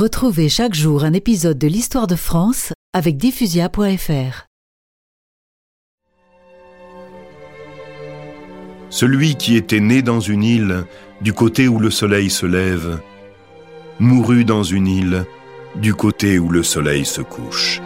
[0.00, 4.46] Retrouvez chaque jour un épisode de l'histoire de France avec diffusia.fr.
[8.88, 10.84] Celui qui était né dans une île,
[11.20, 12.98] du côté où le soleil se lève,
[13.98, 15.26] mourut dans une île,
[15.76, 17.82] du côté où le soleil se couche.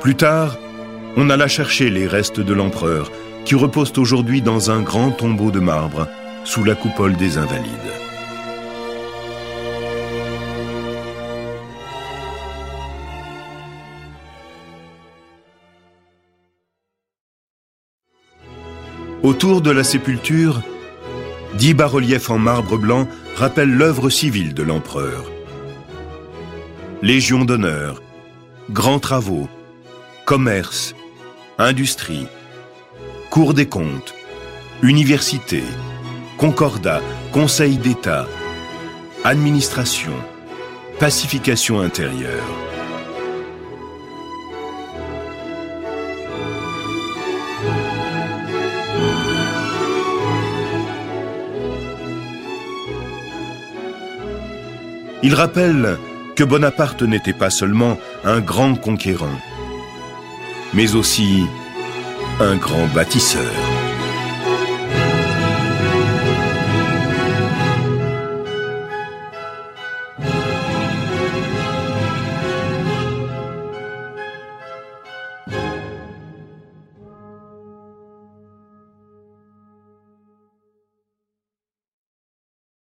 [0.00, 0.56] Plus tard,
[1.16, 3.10] on alla chercher les restes de l'empereur,
[3.44, 6.08] qui reposent aujourd'hui dans un grand tombeau de marbre,
[6.44, 7.70] sous la coupole des Invalides.
[19.22, 20.60] Autour de la sépulture,
[21.54, 25.30] dix bas-reliefs en marbre blanc rappellent l'œuvre civile de l'empereur.
[27.00, 28.02] Légion d'honneur,
[28.70, 29.48] grands travaux,
[30.26, 30.94] commerce,
[31.58, 32.26] industrie,
[33.30, 34.14] cour des comptes,
[34.82, 35.62] université,
[36.36, 37.00] concordat,
[37.32, 38.26] conseil d'État,
[39.22, 40.12] administration,
[40.98, 42.42] pacification intérieure.
[55.22, 55.96] Il rappelle
[56.36, 59.40] que Bonaparte n'était pas seulement un grand conquérant,
[60.74, 61.46] mais aussi
[62.40, 63.83] un grand bâtisseur.